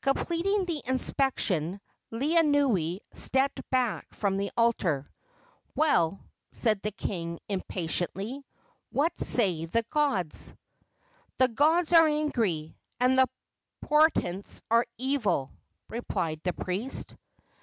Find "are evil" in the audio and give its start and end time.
14.70-15.52